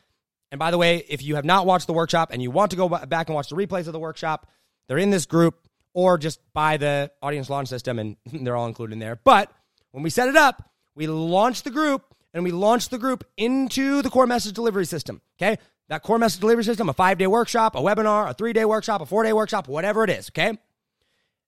[0.51, 2.77] and by the way, if you have not watched the workshop and you want to
[2.77, 4.49] go back and watch the replays of the workshop,
[4.87, 8.93] they're in this group or just buy the audience launch system and they're all included
[8.93, 9.15] in there.
[9.23, 9.51] But
[9.91, 14.01] when we set it up, we launch the group and we launch the group into
[14.01, 15.21] the core message delivery system.
[15.39, 15.59] Okay.
[15.87, 19.01] That core message delivery system, a five day workshop, a webinar, a three day workshop,
[19.01, 20.31] a four day workshop, whatever it is.
[20.31, 20.57] Okay.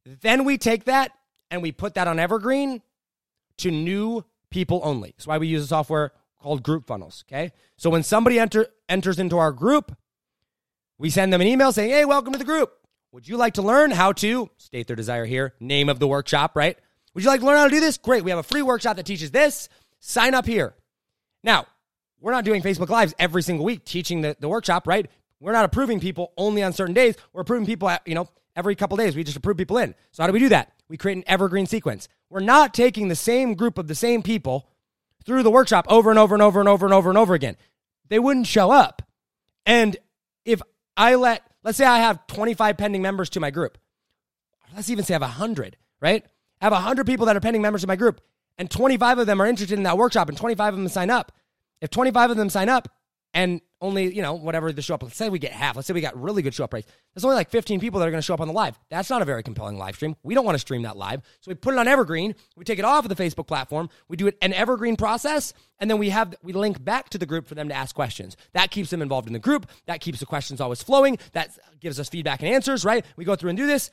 [0.05, 1.11] Then we take that
[1.49, 2.83] and we put that on Evergreen
[3.57, 5.13] to new people only.
[5.17, 7.23] That's why we use a software called Group Funnels.
[7.27, 7.51] Okay.
[7.77, 9.95] So when somebody enter, enters into our group,
[10.97, 12.71] we send them an email saying, Hey, welcome to the group.
[13.11, 15.53] Would you like to learn how to state their desire here?
[15.59, 16.77] Name of the workshop, right?
[17.13, 17.97] Would you like to learn how to do this?
[17.97, 18.23] Great.
[18.23, 19.67] We have a free workshop that teaches this.
[19.99, 20.75] Sign up here.
[21.43, 21.65] Now,
[22.21, 25.09] we're not doing Facebook Lives every single week teaching the, the workshop, right?
[25.39, 27.15] We're not approving people only on certain days.
[27.33, 29.15] We're approving people, at, you know, every couple days.
[29.15, 29.95] We just approve people in.
[30.11, 30.71] So how do we do that?
[30.87, 32.07] We create an evergreen sequence.
[32.31, 34.69] We're not taking the same group of the same people
[35.25, 37.57] through the workshop over and over and over and over and over and over again.
[38.07, 39.01] They wouldn't show up.
[39.65, 39.97] And
[40.45, 40.61] if
[40.95, 43.77] I let, let's say I have 25 pending members to my group,
[44.73, 46.23] let's even say I have 100, right?
[46.61, 48.21] I have 100 people that are pending members of my group,
[48.57, 51.33] and 25 of them are interested in that workshop, and 25 of them sign up.
[51.81, 52.87] If 25 of them sign up
[53.33, 55.93] and only, you know, whatever the show up, let's say we get half, let's say
[55.93, 56.87] we got really good show up rates.
[57.13, 58.79] There's only like 15 people that are going to show up on the live.
[58.89, 60.15] That's not a very compelling live stream.
[60.23, 61.21] We don't want to stream that live.
[61.41, 62.35] So we put it on Evergreen.
[62.55, 63.89] We take it off of the Facebook platform.
[64.07, 65.53] We do it an Evergreen process.
[65.79, 68.37] And then we have, we link back to the group for them to ask questions.
[68.53, 69.67] That keeps them involved in the group.
[69.87, 71.17] That keeps the questions always flowing.
[71.33, 73.03] That gives us feedback and answers, right?
[73.15, 73.89] We go through and do this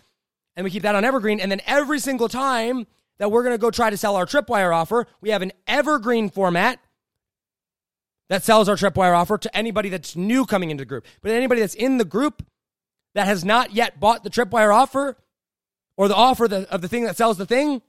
[0.54, 1.40] and we keep that on Evergreen.
[1.40, 2.86] And then every single time
[3.18, 6.30] that we're going to go try to sell our Tripwire offer, we have an Evergreen
[6.30, 6.78] format
[8.28, 11.06] that sells our Tripwire offer to anybody that's new coming into the group.
[11.22, 12.44] But anybody that's in the group
[13.14, 15.16] that has not yet bought the Tripwire offer
[15.96, 17.82] or the offer of the thing that sells the thing,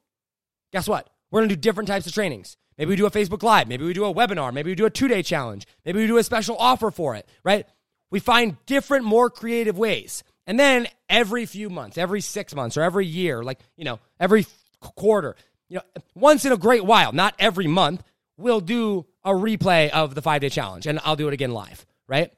[0.72, 1.10] guess what?
[1.32, 2.58] We're going to do different types of trainings.
[2.78, 3.68] Maybe we do a Facebook Live.
[3.68, 4.54] Maybe we do a webinar.
[4.54, 5.68] Maybe we do a two day challenge.
[5.86, 7.66] Maybe we do a special offer for it, right?
[8.10, 10.24] We find different, more creative ways.
[10.48, 14.48] And then every few months, every six months, or every year, like, you know, every
[14.80, 15.36] quarter,
[15.68, 15.84] you know,
[16.16, 18.02] once in a great while, not every month,
[18.38, 21.86] we'll do a replay of the five day challenge and I'll do it again live,
[22.08, 22.32] right?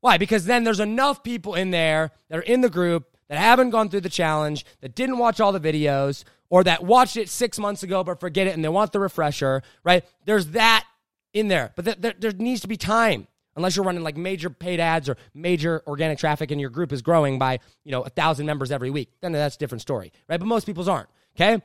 [0.00, 0.18] Why?
[0.18, 3.88] Because then there's enough people in there that are in the group that haven't gone
[3.88, 7.82] through the challenge, that didn't watch all the videos, or that watched it six months
[7.82, 10.04] ago but forget it and they want the refresher, right?
[10.24, 10.84] There's that
[11.32, 11.72] in there.
[11.74, 13.26] But th- th- there needs to be time.
[13.56, 17.02] Unless you're running like major paid ads or major organic traffic and your group is
[17.02, 20.40] growing by, you know, a thousand members every week, then that's a different story, right?
[20.40, 21.08] But most people's aren't.
[21.36, 21.62] Okay.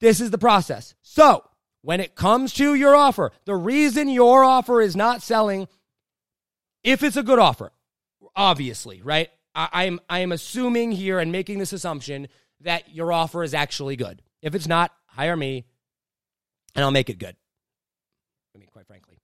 [0.00, 0.94] This is the process.
[1.02, 1.44] So
[1.82, 5.68] when it comes to your offer, the reason your offer is not selling,
[6.82, 7.72] if it's a good offer,
[8.34, 9.28] obviously, right?
[9.54, 12.28] I, am I am assuming here and making this assumption
[12.60, 14.22] that your offer is actually good.
[14.40, 15.64] If it's not, hire me
[16.74, 17.36] and I'll make it good.
[18.54, 19.20] I mean, quite frankly,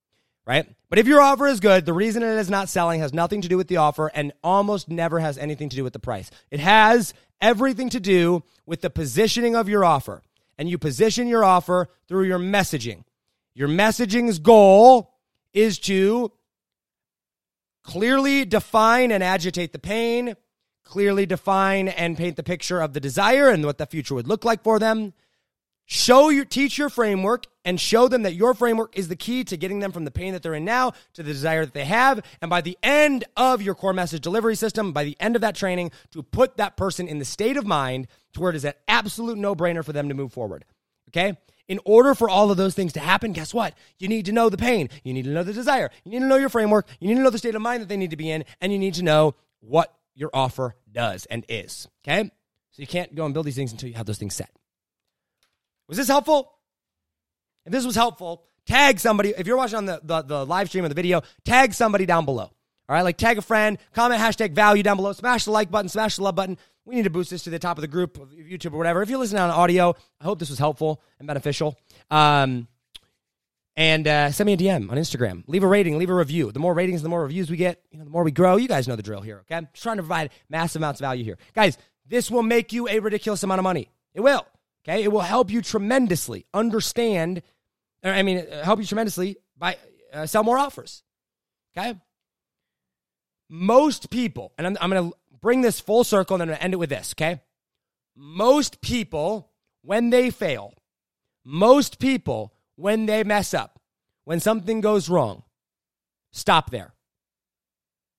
[0.46, 0.66] right?
[0.90, 3.48] But if your offer is good, the reason it is not selling has nothing to
[3.48, 6.30] do with the offer and almost never has anything to do with the price.
[6.50, 10.22] It has everything to do with the positioning of your offer
[10.58, 13.04] and you position your offer through your messaging.
[13.54, 15.14] Your messaging's goal
[15.52, 16.32] is to
[17.84, 20.36] clearly define and agitate the pain,
[20.84, 24.44] clearly define and paint the picture of the desire and what the future would look
[24.44, 25.14] like for them.
[25.86, 29.54] Show your teach your framework and show them that your framework is the key to
[29.54, 32.18] getting them from the pain that they're in now to the desire that they have.
[32.40, 35.54] And by the end of your core message delivery system, by the end of that
[35.54, 38.72] training, to put that person in the state of mind to where it is an
[38.88, 40.64] absolute no brainer for them to move forward.
[41.10, 41.36] Okay?
[41.68, 43.74] In order for all of those things to happen, guess what?
[43.98, 44.88] You need to know the pain.
[45.04, 45.90] You need to know the desire.
[46.04, 46.88] You need to know your framework.
[47.00, 48.46] You need to know the state of mind that they need to be in.
[48.62, 51.86] And you need to know what your offer does and is.
[52.02, 52.30] Okay?
[52.70, 54.48] So you can't go and build these things until you have those things set.
[55.86, 56.54] Was this helpful?
[57.64, 59.34] If this was helpful, tag somebody.
[59.36, 62.24] If you're watching on the, the, the live stream of the video, tag somebody down
[62.24, 62.50] below.
[62.88, 65.90] All right, like tag a friend, comment hashtag value down below, smash the like button,
[65.90, 66.56] smash the love button.
[66.86, 69.02] We need to boost this to the top of the group of YouTube or whatever.
[69.02, 71.76] If you're listening on audio, I hope this was helpful and beneficial.
[72.10, 72.66] Um,
[73.76, 75.44] and uh, send me a DM on Instagram.
[75.46, 76.50] Leave a rating, leave a review.
[76.50, 78.56] The more ratings, the more reviews we get, you know, the more we grow.
[78.56, 79.56] You guys know the drill here, okay?
[79.56, 81.36] I'm just trying to provide massive amounts of value here.
[81.54, 83.90] Guys, this will make you a ridiculous amount of money.
[84.14, 84.46] It will.
[84.88, 87.42] Okay, it will help you tremendously understand.
[88.02, 89.76] I mean, help you tremendously by
[90.12, 91.02] uh, sell more offers.
[91.76, 91.98] Okay,
[93.48, 96.64] most people, and I'm, I'm going to bring this full circle and then I'm gonna
[96.64, 97.40] end it with this, okay?
[98.16, 100.74] Most people, when they fail,
[101.44, 103.80] most people, when they mess up,
[104.24, 105.44] when something goes wrong,
[106.32, 106.92] stop there.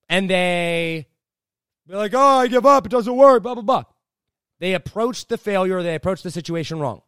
[0.07, 1.07] And they
[1.87, 3.83] be like, oh, I give up, it doesn't work, blah, blah, blah.
[4.59, 7.01] They approach the failure, they approach the situation wrong.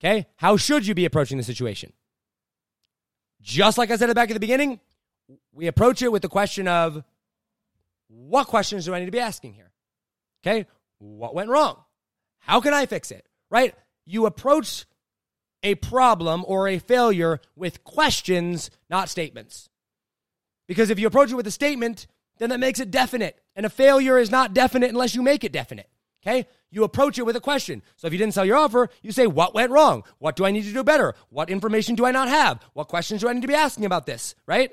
[0.00, 0.26] Okay?
[0.36, 1.92] How should you be approaching the situation?
[3.40, 4.80] Just like I said at the back at the beginning,
[5.52, 7.02] we approach it with the question of
[8.08, 9.70] what questions do I need to be asking here?
[10.44, 10.66] Okay?
[10.98, 11.78] What went wrong?
[12.40, 13.26] How can I fix it?
[13.50, 13.74] Right?
[14.06, 14.84] You approach
[15.62, 19.68] a problem or a failure with questions, not statements.
[20.66, 22.06] Because if you approach it with a statement,
[22.38, 23.40] then that makes it definite.
[23.56, 25.88] And a failure is not definite unless you make it definite.
[26.26, 26.46] Okay?
[26.70, 27.82] You approach it with a question.
[27.96, 30.04] So if you didn't sell your offer, you say, What went wrong?
[30.18, 31.14] What do I need to do better?
[31.28, 32.62] What information do I not have?
[32.72, 34.34] What questions do I need to be asking about this?
[34.46, 34.72] Right?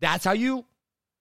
[0.00, 0.64] That's how you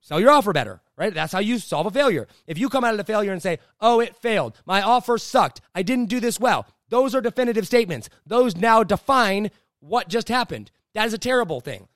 [0.01, 1.13] sell your offer better, right?
[1.13, 2.27] That's how you solve a failure.
[2.47, 4.61] If you come out of the failure and say, Oh, it failed.
[4.65, 5.61] My offer sucked.
[5.73, 6.65] I didn't do this well.
[6.89, 8.09] Those are definitive statements.
[8.25, 10.71] Those now define what just happened.
[10.93, 11.87] That is a terrible thing.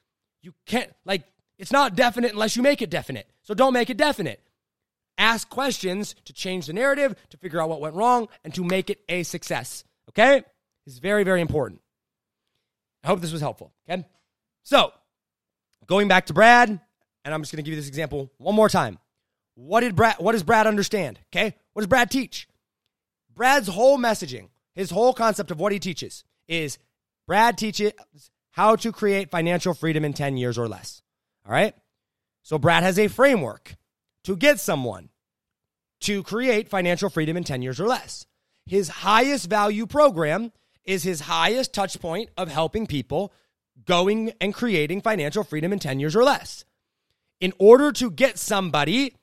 [0.41, 1.23] You can't, like,
[1.58, 3.30] it's not definite unless you make it definite.
[3.43, 4.41] So don't make it definite.
[5.19, 8.89] Ask questions to change the narrative, to figure out what went wrong, and to make
[8.89, 9.84] it a success.
[10.10, 10.43] Okay?
[10.88, 11.82] It's very, very important.
[13.03, 13.73] I hope this was helpful.
[13.88, 14.05] Okay?
[14.63, 14.91] So,
[15.86, 18.69] going back to Brad, and I'm just going to give you this example one more
[18.69, 18.97] time.
[19.55, 21.19] What did Brad what does Brad understand?
[21.34, 21.55] Okay?
[21.73, 22.47] What does Brad teach?
[23.36, 26.77] Brad's whole messaging, his whole concept of what he teaches is
[27.27, 27.91] Brad teaches
[28.51, 31.01] how to create financial freedom in 10 years or less.
[31.45, 31.75] All right?
[32.41, 33.75] So Brad has a framework
[34.23, 35.10] to get someone
[36.01, 38.25] to create financial freedom in 10 years or less.
[38.65, 40.51] His highest value program
[40.86, 43.34] is his highest touch point of helping people
[43.86, 46.65] going and creating financial freedom in 10 years or less.
[47.39, 49.15] In order to get somebody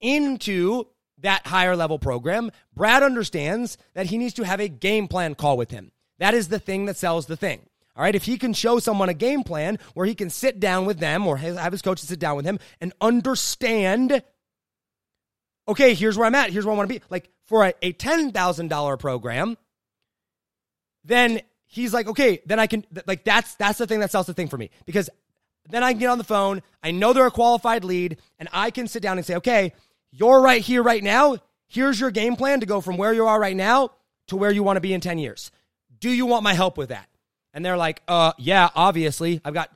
[0.00, 0.86] into
[1.18, 5.56] that higher level program, Brad understands that he needs to have a game plan call
[5.56, 5.92] with him.
[6.18, 7.66] That is the thing that sells the thing.
[7.94, 10.86] All right, if he can show someone a game plan where he can sit down
[10.86, 14.22] with them or have his coaches sit down with him and understand,
[15.68, 17.04] okay, here's where I'm at, here's where I want to be.
[17.10, 19.58] Like for a, a $10,000 program,
[21.04, 24.34] then he's like, okay, then I can, like, that's, that's the thing that sells the
[24.34, 25.10] thing for me because
[25.68, 26.62] then I can get on the phone.
[26.82, 29.74] I know they're a qualified lead and I can sit down and say, okay,
[30.10, 31.36] you're right here, right now.
[31.68, 33.90] Here's your game plan to go from where you are right now
[34.28, 35.50] to where you want to be in 10 years.
[35.98, 37.08] Do you want my help with that?
[37.52, 39.40] And they're like, uh, yeah, obviously.
[39.44, 39.70] I've got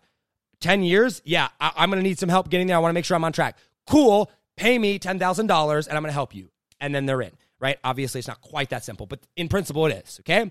[0.61, 1.21] 10 years.
[1.25, 2.77] Yeah, I- I'm going to need some help getting there.
[2.77, 3.57] I want to make sure I'm on track.
[3.87, 4.31] Cool.
[4.57, 6.51] Pay me $10,000 and I'm going to help you.
[6.81, 7.79] And then they're in, right?
[7.85, 10.21] Obviously, it's not quite that simple, but in principle, it is.
[10.21, 10.51] Okay.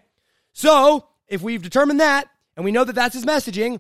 [0.54, 3.80] So if we've determined that and we know that that's his messaging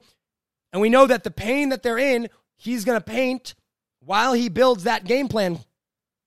[0.73, 3.55] and we know that the pain that they're in, he's going to paint
[3.99, 5.59] while he builds that game plan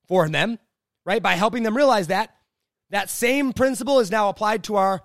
[0.07, 0.59] for them,
[1.05, 1.23] right?
[1.23, 2.35] By helping them realize that,
[2.91, 5.03] that same principle is now applied to our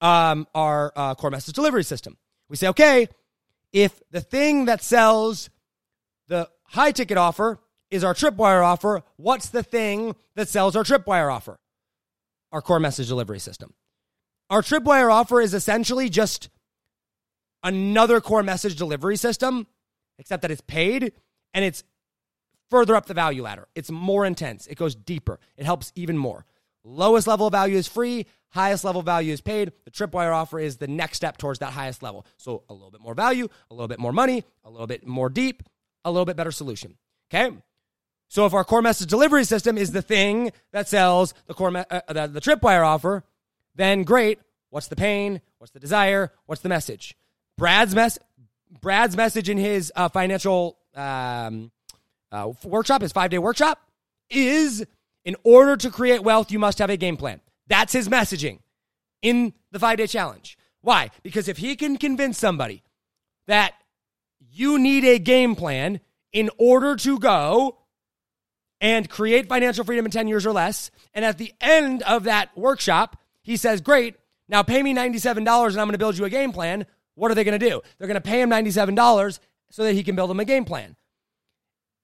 [0.00, 2.16] um, our uh, core message delivery system.
[2.48, 3.08] We say, okay,
[3.72, 5.50] if the thing that sells
[6.28, 11.32] the high ticket offer is our tripwire offer, what's the thing that sells our tripwire
[11.32, 11.58] offer?
[12.52, 13.74] Our core message delivery system.
[14.50, 16.48] Our tripwire offer is essentially just
[17.62, 19.66] another core message delivery system,
[20.18, 21.12] except that it's paid
[21.52, 21.82] and it's
[22.70, 23.66] further up the value ladder.
[23.74, 26.44] It's more intense, it goes deeper, it helps even more.
[26.88, 29.72] Lowest level value is free, highest level value is paid.
[29.84, 32.24] The tripwire offer is the next step towards that highest level.
[32.36, 35.28] So a little bit more value, a little bit more money, a little bit more
[35.28, 35.64] deep,
[36.04, 36.96] a little bit better solution.
[37.28, 37.56] Okay?
[38.28, 41.84] So if our core message delivery system is the thing that sells the core me-
[41.90, 43.24] uh, the, the tripwire offer,
[43.74, 44.38] then great.
[44.70, 45.40] What's the pain?
[45.58, 46.32] What's the desire?
[46.46, 47.16] What's the message?
[47.58, 48.16] Brad's mess
[48.80, 51.72] Brad's message in his uh, financial um,
[52.30, 53.80] uh, workshop, his five day workshop,
[54.30, 54.84] is
[55.26, 57.40] in order to create wealth, you must have a game plan.
[57.66, 58.60] That's his messaging
[59.20, 60.56] in the five day challenge.
[60.80, 61.10] Why?
[61.22, 62.84] Because if he can convince somebody
[63.48, 63.74] that
[64.40, 66.00] you need a game plan
[66.32, 67.78] in order to go
[68.80, 72.56] and create financial freedom in 10 years or less, and at the end of that
[72.56, 74.14] workshop, he says, Great,
[74.48, 76.86] now pay me $97 and I'm going to build you a game plan.
[77.16, 77.82] What are they going to do?
[77.98, 80.94] They're going to pay him $97 so that he can build them a game plan.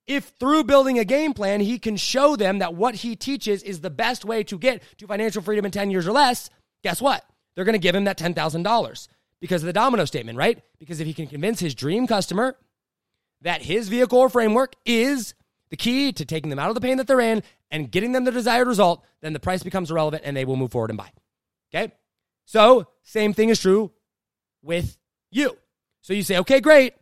[0.06, 3.80] If through building a game plan, he can show them that what he teaches is
[3.80, 6.50] the best way to get to financial freedom in 10 years or less,
[6.82, 7.24] guess what?
[7.54, 9.08] They're going to give him that $10,000
[9.40, 10.60] because of the domino statement, right?
[10.78, 12.56] Because if he can convince his dream customer
[13.42, 15.34] that his vehicle or framework is
[15.70, 18.24] the key to taking them out of the pain that they're in and getting them
[18.24, 21.10] the desired result, then the price becomes irrelevant and they will move forward and buy.
[21.74, 21.92] Okay?
[22.44, 23.92] So, same thing is true
[24.62, 24.96] with
[25.30, 25.56] you.
[26.02, 26.94] So you say, okay, great.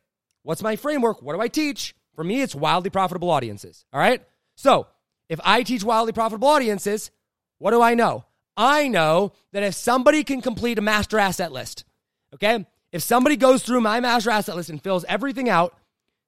[0.42, 1.22] What's my framework?
[1.22, 1.94] What do I teach?
[2.20, 3.86] For me, it's wildly profitable audiences.
[3.94, 4.22] All right.
[4.54, 4.88] So
[5.30, 7.10] if I teach wildly profitable audiences,
[7.56, 8.26] what do I know?
[8.58, 11.86] I know that if somebody can complete a master asset list,
[12.34, 15.74] okay, if somebody goes through my master asset list and fills everything out,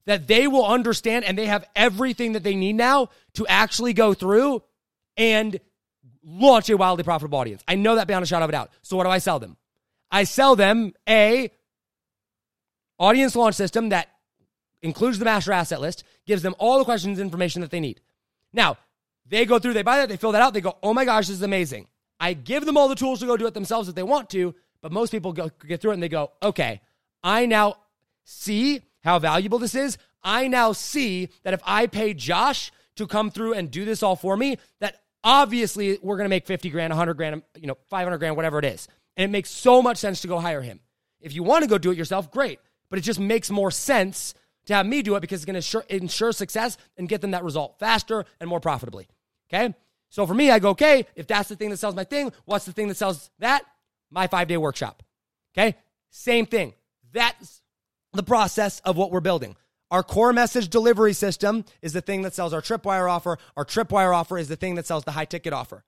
[0.06, 4.14] that they will understand and they have everything that they need now to actually go
[4.14, 4.62] through
[5.18, 5.60] and
[6.24, 7.62] launch a wildly profitable audience.
[7.68, 8.70] I know that beyond a shadow of a doubt.
[8.80, 9.58] So what do I sell them?
[10.10, 11.50] I sell them a
[12.98, 14.08] audience launch system that
[14.82, 18.00] includes the master asset list, gives them all the questions and information that they need.
[18.52, 18.76] Now,
[19.26, 21.28] they go through, they buy that, they fill that out, they go, oh my gosh,
[21.28, 21.86] this is amazing.
[22.20, 24.54] I give them all the tools to go do it themselves if they want to,
[24.80, 26.80] but most people go get through it and they go, okay,
[27.22, 27.76] I now
[28.24, 29.98] see how valuable this is.
[30.22, 34.16] I now see that if I pay Josh to come through and do this all
[34.16, 38.18] for me, that obviously we're going to make 50 grand, 100 grand, you know, 500
[38.18, 38.88] grand, whatever it is.
[39.16, 40.80] And it makes so much sense to go hire him.
[41.20, 42.58] If you want to go do it yourself, great.
[42.90, 44.34] But it just makes more sense
[44.66, 47.32] to have me do it because it's going to ensure, ensure success and get them
[47.32, 49.08] that result faster and more profitably.
[49.52, 49.74] Okay.
[50.08, 52.64] So for me, I go, okay, if that's the thing that sells my thing, what's
[52.64, 53.62] the thing that sells that?
[54.10, 55.02] My five day workshop.
[55.56, 55.76] Okay.
[56.10, 56.74] Same thing.
[57.12, 57.62] That's
[58.12, 59.56] the process of what we're building.
[59.90, 63.38] Our core message delivery system is the thing that sells our Tripwire offer.
[63.56, 65.84] Our Tripwire offer is the thing that sells the high ticket offer.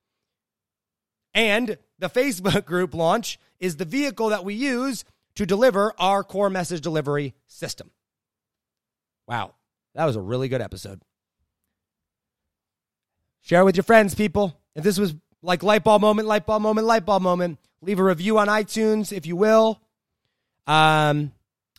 [1.32, 5.04] And the Facebook group launch is the vehicle that we use
[5.36, 7.90] to deliver our core message delivery system.
[9.26, 9.54] Wow,
[9.94, 11.00] that was a really good episode.
[13.40, 14.58] Share with your friends, people.
[14.74, 18.04] If this was like light bulb moment, light bulb moment, light bulb moment, leave a
[18.04, 19.80] review on iTunes if you will.
[20.66, 21.32] Um,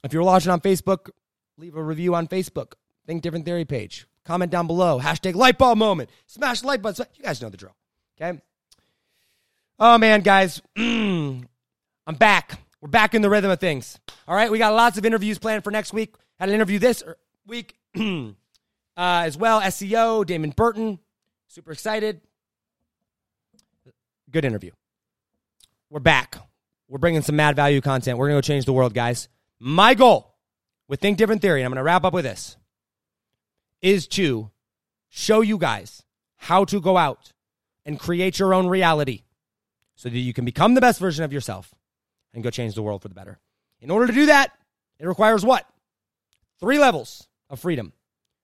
[0.03, 1.09] if you're watching on Facebook,
[1.57, 2.73] leave a review on Facebook.
[3.07, 4.07] Think Different Theory page.
[4.25, 4.99] Comment down below.
[4.99, 6.09] Hashtag light bulb moment.
[6.27, 7.05] Smash the like button.
[7.15, 7.75] You guys know the drill.
[8.19, 8.39] Okay.
[9.77, 11.47] Oh man, guys, I'm
[12.17, 12.59] back.
[12.79, 13.99] We're back in the rhythm of things.
[14.27, 16.15] All right, we got lots of interviews planned for next week.
[16.39, 17.03] Had an interview this
[17.45, 18.31] week uh,
[18.95, 19.61] as well.
[19.61, 20.99] SEO, Damon Burton.
[21.47, 22.21] Super excited.
[24.31, 24.71] Good interview.
[25.89, 26.37] We're back.
[26.87, 28.17] We're bringing some mad value content.
[28.17, 29.29] We're going to go change the world, guys.
[29.59, 30.35] My goal
[30.87, 32.57] with Think Different Theory, and I'm going to wrap up with this,
[33.81, 34.51] is to
[35.09, 36.03] show you guys
[36.35, 37.31] how to go out
[37.85, 39.23] and create your own reality
[39.95, 41.73] so that you can become the best version of yourself
[42.33, 43.39] and go change the world for the better.
[43.79, 44.51] In order to do that,
[44.99, 45.67] it requires what?
[46.59, 47.93] Three levels of freedom.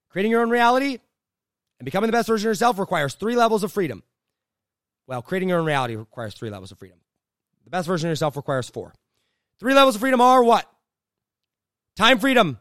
[0.10, 1.00] Creating your own reality
[1.80, 4.04] and becoming the best version of yourself requires three levels of freedom.
[5.08, 7.00] Well, creating your own reality requires three levels of freedom.
[7.64, 8.94] The best version of yourself requires four.
[9.60, 10.70] Three levels of freedom are what?
[11.96, 12.60] Time freedom,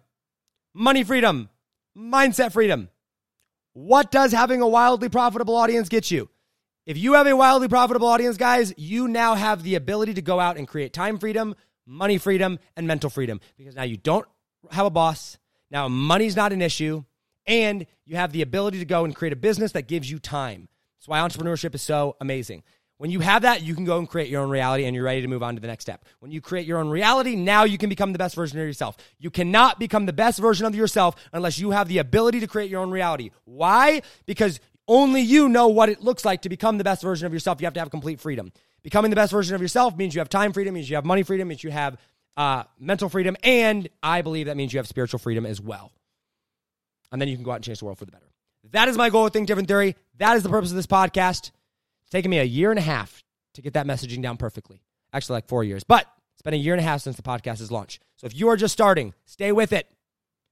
[0.75, 1.49] money freedom,
[1.97, 2.89] mindset freedom.
[3.73, 6.29] What does having a wildly profitable audience get you?
[6.87, 10.41] If you have a wildly profitable audience, guys, you now have the ability to go
[10.41, 11.55] out and create time freedom,
[11.87, 14.27] money freedom, and mental freedom because now you don't
[14.71, 15.39] have a boss.
[15.71, 17.05] Now money's not an issue.
[17.47, 20.69] And you have the ability to go and create a business that gives you time.
[20.99, 22.63] That's why entrepreneurship is so amazing.
[22.99, 25.23] When you have that, you can go and create your own reality and you're ready
[25.23, 26.05] to move on to the next step.
[26.19, 28.99] When you create your own reality, now you can become the best version of yourself.
[29.19, 32.71] You cannot become the best version of yourself unless you have the ability to create
[32.71, 33.31] your own reality.
[33.47, 34.03] Why?
[34.27, 37.63] Because only you know what it looks like to become the best version of yourself.
[37.63, 38.53] You have to have complete freedom.
[38.83, 41.23] Becoming the best version of yourself means you have time freedom, means you have money
[41.23, 41.97] freedom, means you have
[42.37, 45.93] uh, mental freedom, and I believe that means you have spiritual freedom as well.
[47.13, 48.31] And then you can go out and change the world for the better.
[48.71, 49.97] That is my goal with Think Different Theory.
[50.19, 51.51] That is the purpose of this podcast.
[52.03, 53.25] It's taken me a year and a half
[53.55, 54.83] to get that messaging down perfectly.
[55.13, 57.59] Actually, like four years, but it's been a year and a half since the podcast
[57.59, 58.03] has launched.
[58.17, 59.89] So if you are just starting, stay with it.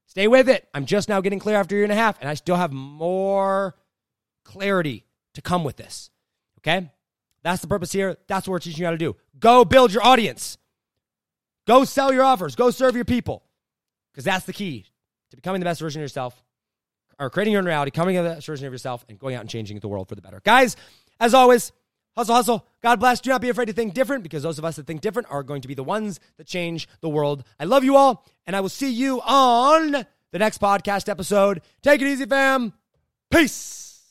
[0.06, 0.66] Stay with it.
[0.74, 2.72] I'm just now getting clear after a year and a half, and I still have
[2.72, 3.76] more
[4.44, 5.04] clarity
[5.34, 6.10] to come with this.
[6.58, 6.90] Okay?
[7.42, 8.16] That's the purpose here.
[8.26, 9.16] That's what we're teaching you how to do.
[9.38, 10.58] Go build your audience.
[11.68, 12.56] Go sell your offers.
[12.56, 13.44] Go serve your people.
[14.10, 14.86] Because that's the key
[15.30, 16.42] to becoming the best version of yourself,
[17.20, 19.50] or creating your own reality, coming the best version of yourself, and going out and
[19.50, 20.40] changing the world for the better.
[20.44, 20.76] Guys,
[21.20, 21.70] as always,
[22.16, 22.66] hustle, hustle.
[22.82, 23.20] God bless.
[23.20, 25.42] Do not be afraid to think different because those of us that think different are
[25.42, 27.44] going to be the ones that change the world.
[27.60, 31.60] I love you all, and I will see you on the next podcast episode.
[31.82, 32.72] Take it easy, fam.
[33.30, 33.87] Peace.